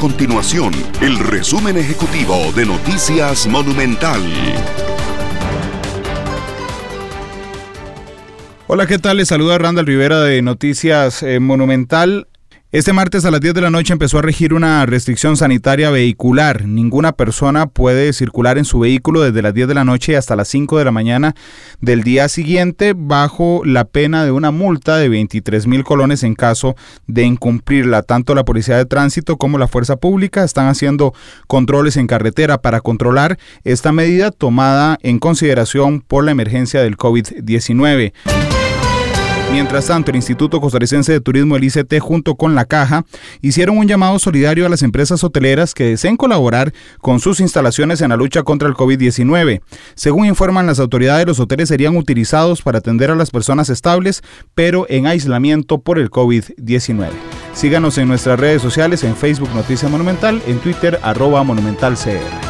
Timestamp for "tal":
8.98-9.18